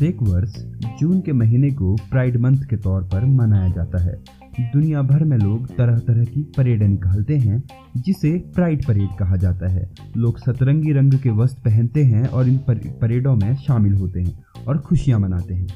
[0.00, 0.54] प्रत्येक वर्ष
[1.00, 4.22] जून के महीने को प्राइड मंथ के तौर पर मनाया जाता है।
[4.60, 7.64] दुनिया भर में लोग तरह तरह की परेड निकालते हैं,
[7.96, 12.60] जिसे प्राइड परेड कहा जाता है। लोग सतरंगी रंग के वस्त्र पहनते हैं और इन
[12.68, 15.68] परेडों में शामिल होते हैं और खुशियाँ मनाते हैं।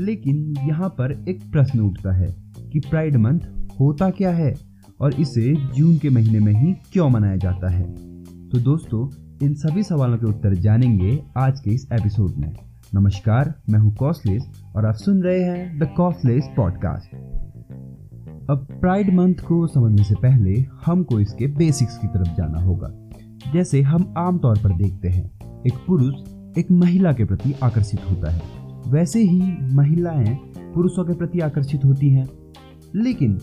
[0.00, 2.36] लेकिन यहाँ पर एक प्रश्न उठता है
[2.72, 3.40] कि प्राइड मंथ
[3.80, 4.54] होता क्या है
[5.00, 7.94] और इसे जून के महीने में ही क्यों मनाया जाता है?
[8.48, 9.08] तो दोस्तों,
[9.46, 12.56] इन सभी सवालों के उत्तर जानेंगे आज के इस एपिसोड में।
[12.94, 17.14] नमस्कार, मैं हूँ कॉस्लेस और आप सुन रहे हैं द कॉस्लेस पॉडकास्ट
[18.50, 22.90] अब प्राइड मंथ को समझने से पहले हमको इसके बेसिक्स की तरफ़ जाना होगा।
[23.52, 25.30] जैसे हम आमतौर पर देखते हैं,
[25.66, 26.14] एक पुरुष
[26.58, 28.42] एक महिला के प्रति आकर्षित होता है।
[28.88, 32.28] वैसे ही महिलाएँ पुरुषों के प्रति आकर्षित होती हैं।
[32.96, 33.38] लेकिन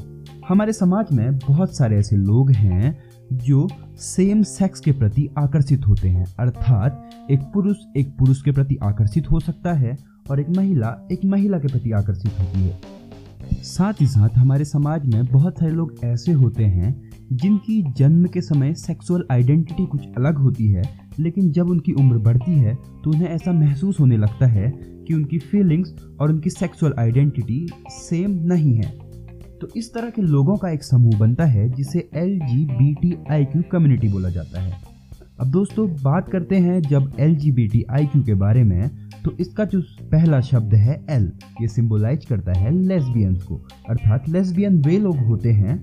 [0.49, 6.09] हमारे समाज में बहुत सारे ऐसे लोग हैं जो सेम सेक्स के प्रति आकर्षित होते
[6.09, 9.98] हैं। अर्थात, एक पुरुष एक पुरुष के प्रति आकर्षित हो सकता है
[10.31, 12.81] और एक महिला एक महिला के प्रति आकर्षित होती है।
[13.54, 18.41] साथ ही साथ हमारे समाज में बहुत सारे लोग ऐसे होते हैं जिनकी जन्म के
[18.41, 20.84] समय सेक्सुअल आइडेंटिटी कुछ अलग होती है,
[21.20, 25.39] लेकिन जब उनकी उम्र बढ़ती है तो उन्हें ऐसा महसूस होने लगता है कि उनकी
[25.39, 29.09] फीलिंग्स और उनकी सेक्सुअल आइडेंटिटी सेम नहीं है।
[29.62, 33.13] तो इस तरह के लोगों का एक समूह बनता है, जिसे L G B T
[33.32, 34.77] I Q community बोला जाता है।
[35.40, 38.90] अब दोस्तों, बात करते हैं जब L G B T I Q के बारे में
[39.24, 44.82] तो इसका जो पहला शब्द है एल, ये सिंबलाइज करता है लेस्बियंस को। अर्थात लेस्बियन
[44.82, 45.77] वे लोग होते हैं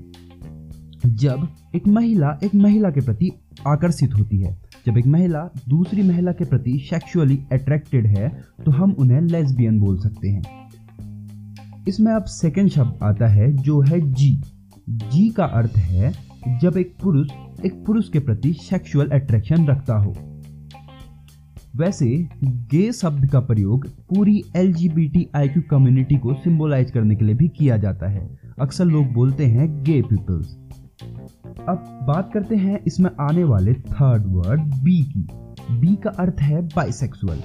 [1.07, 3.31] जब एक महिला एक महिला के प्रति
[3.67, 8.29] आकर्षित होती है। जब एक महिला दूसरी महिला के प्रति सेक्सुअली अट्रैक्टेड है
[8.65, 10.43] तो हम उन्हें लेस्बियन बोल सकते हैं।
[11.89, 14.31] इसमें अब सेकेंड शब्द आता है, जो है जी।
[14.89, 16.13] जी का अर्थ है
[16.61, 17.29] जब एक पुरुष
[17.65, 20.15] एक पुरुष के प्रति सेक्सुअल अट्रैक्शन रखता हो।
[21.77, 22.07] वैसे
[22.45, 27.17] गे शब्द का प्रयोग पूरी L G B T I Q community को सिंबलाइज करने
[27.17, 28.29] के लिए भी किया जाता है।
[28.61, 30.57] अक्सर लोग बोलते हैं गे पीपल्स
[31.69, 35.27] अब बात करते हैं इसमें आने वाले थर्ड वर्ड बी की।
[35.73, 37.43] बी का अर्थ है बाइसेक्सुअल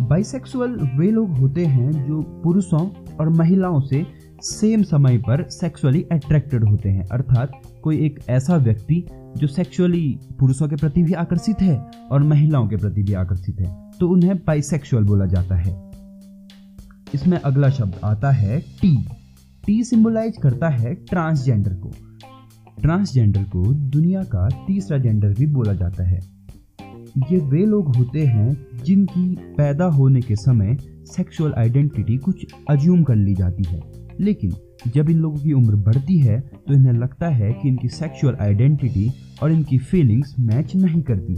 [0.00, 2.86] बाइसेक्सुअल वे लोग होते हैं जो पुरुषों
[3.20, 4.04] और महिलाओं से
[4.42, 9.04] सेम समय पर सेक्सुअली अट्रैक्टेड होते हैं। अर्थात कोई एक ऐसा व्यक्ति
[9.36, 11.76] जो सेक्सुअली पुरुषों के प्रति भी आकर्षित है
[12.12, 15.74] और महिलाओं के प्रति भी आकर्षित है तो उन्हें बाइसेक्सुअल बोला जाता है।
[17.14, 18.96] इसमें अगला शब्द आता है टी
[19.64, 21.92] टी सिंबलाइज करता है ट्रांसजेंडर को।
[22.82, 26.20] ट्रांसजेंडर को दुनिया का तीसरा जेंडर भी बोला जाता है।
[27.30, 30.76] ये वे लोग होते हैं जिनकी पैदा होने के समय
[31.06, 33.80] सेक्सुअल आइडेंटिटी कुछ अज्यूम कर ली जाती है।
[34.20, 34.52] लेकिन
[34.94, 39.10] जब इन लोगों की उम्र बढ़ती है तो इन्हें लगता है कि इनकी सेक्सुअल आइडेंटिटी
[39.42, 41.34] और इनकी फीलिंग्स मैच नहीं करती।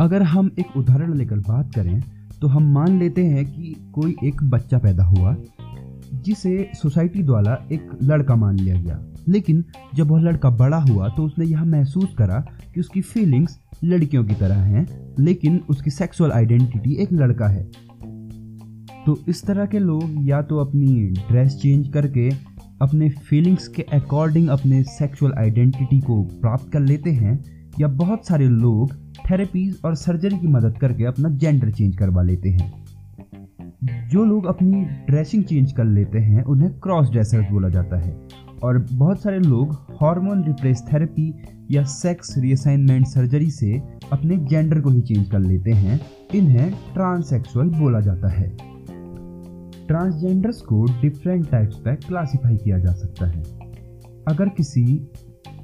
[0.00, 2.00] अगर हम एक उदाहरण लेकर बात करें
[2.40, 5.36] तो हम मान लेते हैं कि कोई एक बच्चा पैदा हुआ,
[6.14, 8.98] जिसे सोसाइटी द्वारा एक लड़का मान लिया गया।
[9.28, 9.64] लेकिन
[9.94, 12.38] जब वह लड़का बड़ा हुआ तो उसने यह महसूस करा
[12.74, 14.86] कि उसकी फीलिंग्स लड़कियों की तरह हैं,
[15.18, 17.68] लेकिन उसकी सेक्सुअल आइडेंटिटी एक लड़का है।
[19.06, 22.30] तो इस तरह के लोग या तो अपनी ड्रेस चेंज करके,
[22.82, 27.44] अपने फीलिंग्स के अकॉर्डिंग अपने सेक्सुअल आइडेंटिटी को प्राप्त कर लेते हैं,
[27.80, 28.92] या बहुत सारे लोग
[29.30, 32.86] थेरेपीज और सर्जरी की मदद करके अपना जेंडर चेंज करवा लेते हैं।
[34.08, 38.18] जो लोग अपनी ड्रेसिंग चेंज कर लेते हैं, उन्हें क्रॉस ड्रेसर्स बोला जाता है।
[38.62, 41.34] और बहुत सारे लोग हार्मोन रिप्लेस थेरेपी
[41.70, 46.00] या सेक्स रिअसाइनमेंट सर्जरी से अपने जेंडर को ही चेंज कर लेते हैं।
[46.34, 48.65] इन्हें ट्रांससेक्सुअल बोला जाता है।
[49.88, 53.42] ट्रांसजेंडर्स को डिफरेंट टाइप्स पर क्लासिफाई किया जा सकता है।
[54.28, 54.84] अगर किसी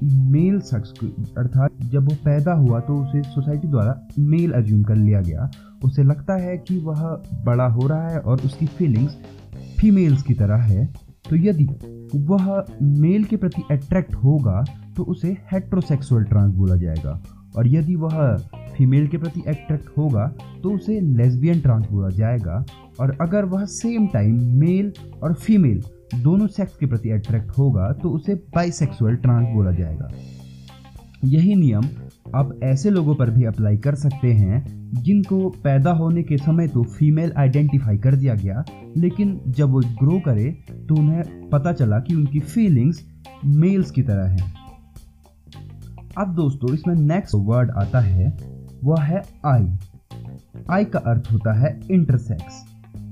[0.03, 0.93] मेल शख्स
[1.37, 5.49] अर्थात जब वो पैदा हुआ तो उसे सोसाइटी द्वारा मेल अज्यूम कर लिया गया।
[5.83, 7.01] उसे लगता है कि वह
[7.45, 9.17] बड़ा हो रहा है और उसकी फीलिंग्स
[9.79, 10.85] फीमेल्स की तरह है।
[11.29, 11.67] तो यदि
[12.25, 14.63] वह मेल के प्रति अट्रैक्ट होगा
[14.97, 17.21] तो उसे हेट्रोसेक्सुअल ट्रांस बोला जाएगा।
[17.57, 18.19] और यदि वह
[18.77, 20.25] फीमेल के प्रति अट्रैक्ट होगा
[20.63, 22.63] तो उसे लेस्बियन ट्रांस बोला जाएगा।
[22.99, 24.93] और अगर वह सेम टाइम मेल
[25.23, 25.81] और फीमेल
[26.15, 30.09] दोनों सेक्स के प्रति अट्रैक्ट होगा तो उसे बाइसेक्सुअल ट्रांस बोला जाएगा।
[31.25, 31.83] यही नियम
[32.35, 34.63] आप ऐसे लोगों पर भी अप्लाई कर सकते हैं,
[34.95, 38.63] जिनको पैदा होने के समय तो फीमेल आइडेंटिफाई कर दिया गया,
[38.97, 40.49] लेकिन जब वो ग्रो करे
[40.89, 43.03] तो उन्हें पता चला कि उनकी फीलिंग्स
[43.45, 44.53] मेल्स की तरह हैं।
[46.17, 48.25] अब दोस्तों, इसमें नेक्स्ट वर्ड आता है
[48.83, 49.67] वह है आई।
[50.69, 52.63] आई का अर्थ होता है इंटरसेक्स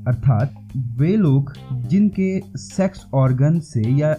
[0.08, 0.54] अर्थात
[0.98, 4.14] वे लोग जिनके सेक्स ऑर्गन से या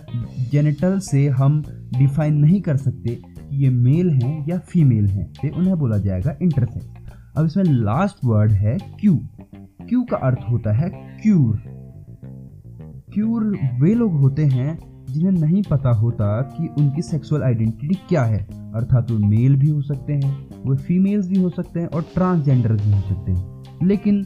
[0.53, 1.63] जेनिटल से हम
[1.99, 6.37] डिफाइन नहीं कर सकते कि ये मेल हैं या फीमेल हैं तो उन्हें बोला जाएगा
[6.43, 9.17] इंटरसेक्स अब इसमें लास्ट वर्ड है क्यू
[9.89, 10.89] क्यू का अर्थ होता है
[11.23, 11.63] क्यूर
[13.15, 18.47] क्यूर वे लोग होते हैं जिन्हें नहीं पता होता कि उनकी सेक्सुअल आइडेंटिटी क्या है।
[18.75, 22.73] अर्थात वो मेल भी हो सकते हैं, वो फीमेल्स भी हो सकते हैं और ट्रांसजेंडर
[22.73, 24.25] भी हो सकते हैं। लेकिन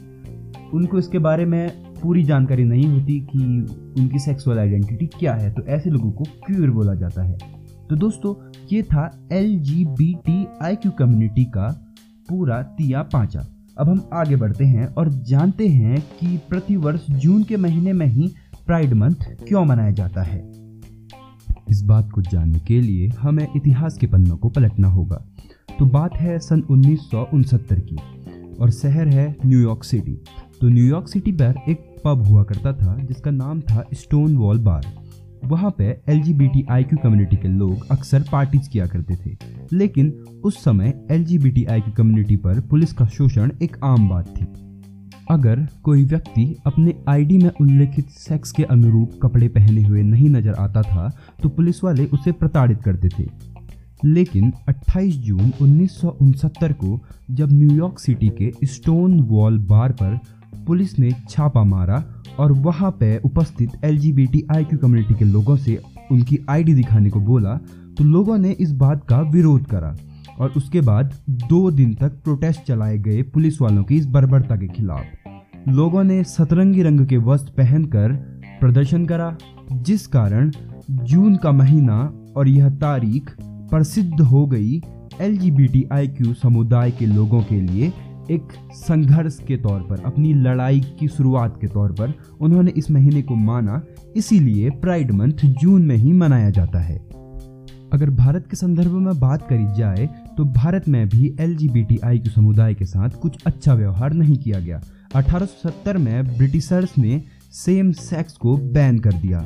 [0.73, 1.69] उनको इसके बारे में
[2.01, 3.39] पूरी जानकारी नहीं होती कि
[4.01, 7.37] उनकी सेक्सुअल आइडेंटिटी क्या है तो ऐसे लोगों को क्यूर बोला जाता है।
[7.89, 8.33] तो दोस्तों,
[8.71, 11.67] ये था L G B T I Q community का
[12.29, 13.45] पूरा तिया पाँचा।
[13.77, 18.31] अब हम आगे बढ़ते हैं और जानते हैं कि प्रतिवर्ष जून के महीने में ही
[18.67, 20.39] प्राइड मंथ क्यों मनाया जाता है।
[21.69, 25.25] इस बात को जानने के लिए हमें इतिहास के पन्नों को पलटना होगा।
[25.79, 26.99] तो बात है सन उन्नीस
[27.55, 27.97] की
[28.59, 30.23] और शहर है न्यूयॉर्क सिटी।
[30.61, 34.85] तो न्यूयॉर्क सिटी पर एक पब हुआ करता था जिसका नाम था स्टोन वॉल बार।
[35.45, 36.21] वहाँ पे एल
[36.83, 39.37] कम्युनिटी के लोग अक्सर पार्टीज़ किया करते थे।
[39.73, 40.09] लेकिन
[40.43, 44.09] उस समय L G B T I Q community पर पुलिस का शोषण एक आम
[44.09, 44.45] बात थी।
[45.31, 50.53] अगर कोई व्यक्ति अपने आईडी में उल्लेखित सेक्स के अनुरूप कपड़े पहने हुए नहीं नज़र
[50.59, 51.09] आता था
[51.43, 53.27] तो पुलिस वाले उसे प्रताड़ित करते थे।
[54.05, 56.99] लेकिन 28 जून उन्नीस सौ उनहत्तर को
[57.31, 60.19] जब न्यूयॉर्क सिटी के स्टोन वॉल बार पर
[60.67, 62.03] पुलिस ने छापा मारा
[62.39, 65.79] और वहाँ पे उपस्थित एलजीबीटीआईक्यू कम्युनिटी के लोगों से
[66.11, 67.55] उनकी आईडी दिखाने को बोला
[67.97, 69.95] तो लोगों ने इस बात का विरोध करा।
[70.39, 74.67] और उसके बाद दो दिन तक प्रोटेस्ट चलाए गए पुलिस वालों की इस बर्बरता के
[74.67, 75.05] खिलाफ।
[75.67, 78.11] लोगों ने सतरंगी रंग के वस्त्र पहनकर
[78.59, 79.37] प्रदर्शन करा,
[79.73, 80.51] जिस कारण
[80.91, 84.81] जून का महीना और यह तारीख प्रसिद्ध हो गई
[85.21, 87.93] एलजीबीटीआईक्यू समुदाय के लोगों के लिए
[88.31, 93.21] एक संघर्ष के तौर पर, अपनी लड़ाई की शुरुआत के तौर पर उन्होंने इस महीने
[93.21, 93.81] को माना।
[94.15, 96.97] इसीलिए प्राइड मंथ जून में ही मनाया जाता है।
[97.93, 101.89] अगर भारत के संदर्भ में बात करी जाए तो भारत में भी एल जी
[102.27, 104.81] समुदाय के साथ कुछ अच्छा व्यवहार नहीं किया गया।
[105.15, 109.45] 1870 में ब्रिटिशर्स ने सेम सेक्स को बैन कर दिया।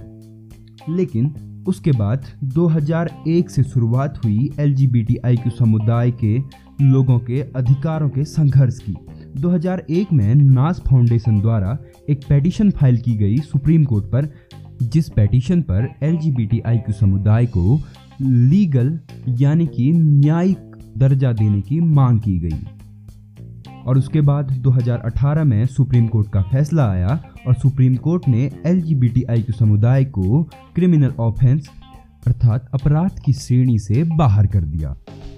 [0.89, 1.33] लेकिन
[1.67, 4.75] उसके बाद 2001 से शुरुआत हुई एल
[5.47, 6.39] समुदाय के
[6.81, 8.95] लोगों के अधिकारों के संघर्ष की।
[9.37, 11.77] 2001 में नास फाउंडेशन द्वारा
[12.09, 14.29] एक पेटिशन फ़ाइल की गई सुप्रीम कोर्ट पर,
[14.83, 17.79] जिस पेटिशन पर एल समुदाय को
[18.21, 18.99] लीगल
[19.29, 22.59] यानी कि न्यायिक दर्जा देने की मांग की गई।
[23.85, 28.81] और उसके बाद 2018 में सुप्रीम कोर्ट का फैसला आया और सुप्रीम कोर्ट ने एल
[28.83, 30.43] के समुदाय को
[30.75, 31.69] क्रिमिनल ऑफेंस
[32.27, 34.95] अर्थात अपराध की श्रेणी से बाहर कर दिया।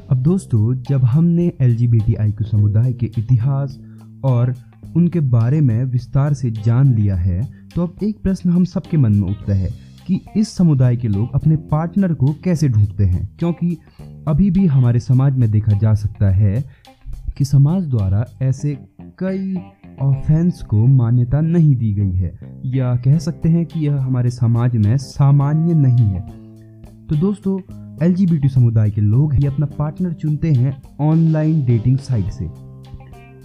[0.09, 3.79] अब दोस्तों, जब हमने एल समुदाय के इतिहास
[4.23, 4.56] और
[4.95, 7.41] उनके बारे में विस्तार से जान लिया है
[7.75, 9.69] तो अब एक प्रश्न हम सबके मन में उठता है
[10.07, 13.38] कि इस समुदाय के लोग अपने पार्टनर को कैसे ढूंढते हैं?
[13.39, 13.77] क्योंकि
[14.27, 16.63] अभी भी हमारे समाज में देखा जा सकता है
[17.38, 18.77] कि समाज द्वारा ऐसे
[19.19, 19.57] कई
[20.01, 24.77] ऑफेंस को मान्यता नहीं दी गई है। या कह सकते हैं कि यह हमारे समाज
[24.77, 26.21] में सामान्य नहीं है।
[27.07, 27.59] तो दोस्तों
[28.06, 32.45] एलजीबीटी समुदाय के लोग ही अपना पार्टनर चुनते हैं ऑनलाइन डेटिंग साइट से।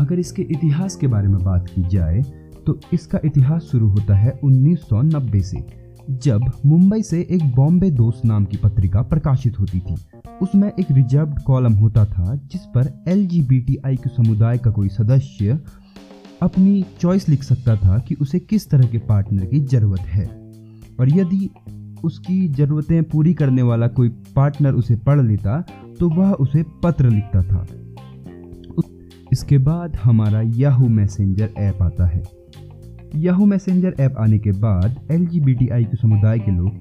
[0.01, 2.23] अगर इसके इतिहास के बारे में बात की जाए
[2.67, 5.78] तो इसका इतिहास शुरू होता है 1990 से।
[6.11, 9.95] जब मुंबई से एक बॉम्बे दोस्त नाम की पत्रिका प्रकाशित होती थी,
[10.43, 15.59] उसमें एक रिज़र्व कॉलम होता था, जिस पर एल समुदाय का कोई सदस्य
[16.43, 20.27] अपनी चॉइस लिख सकता था कि उसे किस तरह के पार्टनर की ज़रूरत है।
[21.01, 21.51] और यदि
[22.05, 25.61] उसकी ज़रूरतें पूरी करने वाला कोई पार्टनर उसे पढ़ लेता
[26.01, 27.67] तो वह उसे पत्र लिखता था।
[29.33, 32.38] इसके बाद हमारा याहू मैसेंजर ऐप आता है।
[33.17, 36.73] याहू मैसेंजर ऐप आने के बाद एलजीबीटीआई के समुदाय के लोग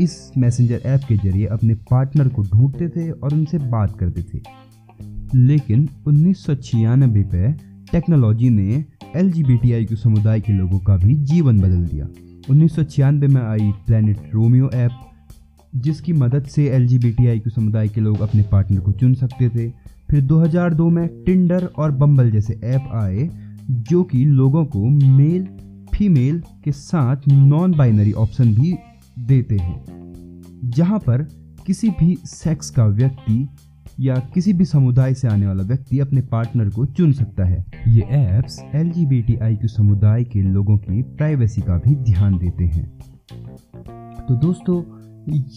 [0.00, 4.42] इस मैसेंजर ऐप के ज़रिए अपने पार्टनर को ढूंढते थे और उनसे बात करते थे।
[5.34, 7.52] लेकिन उन्नीस पे
[7.92, 8.84] टेक्नोलॉजी ने
[9.16, 12.08] एल जी समुदाय के लोगों का भी जीवन बदल दिया।
[12.50, 14.90] उन्नीस सौ छियानबे में आई प्लानट रोमियो ऐप
[15.76, 17.00] जिसकी मदद से एल जी
[17.48, 19.68] समुदाय के लोग अपने पार्टनर को चुन सकते थे।
[20.10, 23.30] फिर 2002 में टिंडर और बम्बल जैसे ऐप आए,
[23.70, 25.48] जो कि लोगों को मेल
[25.94, 28.74] फीमेल के साथ नॉन बाइनरी ऑप्शन भी
[29.18, 29.82] देते हैं,
[30.64, 31.22] जहाँ पर
[31.66, 33.48] किसी भी सेक्स का व्यक्ति
[34.00, 38.02] या किसी भी समुदाय से आने वाला व्यक्ति अपने पार्टनर को चुन सकता है। ये
[38.02, 42.86] ऐप्स एल जी समुदाय के लोगों की प्राइवेसी का भी ध्यान देते हैं।
[44.28, 44.82] तो दोस्तों,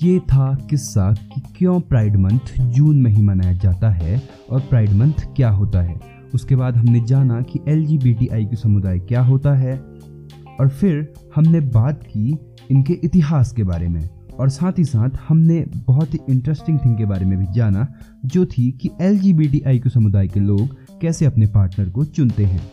[0.03, 4.93] ये था किस्सा कि क्यों प्राइड मंथ जून में ही मनाया जाता है और प्राइड
[4.93, 5.99] मंथ क्या होता है।
[6.33, 9.96] उसके बाद हमने जाना कि एल समुदाय क्या होता है।
[10.59, 12.37] और फिर हमने बात की
[12.71, 14.09] इनके इतिहास के बारे में।
[14.39, 17.87] और साथ ही साथ हमने बहुत ही इंटरेस्टिंग थिंग के बारे में भी जाना,
[18.25, 22.71] जो थी कि एल जी समुदाय के लोग कैसे अपने पार्टनर को चुनते हैं।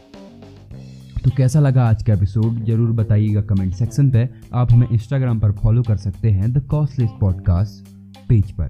[1.25, 5.53] तो कैसा लगा आज का एपिसोड ज़रूर बताइएगा कमेंट सेक्शन पे। आप हमें इंस्टाग्राम पर
[5.53, 7.89] फॉलो कर सकते हैं द कॉस्टलेस पॉडकास्ट
[8.29, 8.69] पेज पर।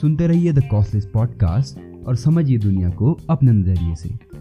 [0.00, 4.33] सुनते रहिए द कॉस्टलेस पॉडकास्ट और समझिए दुनिया को अपने नज़रिए से।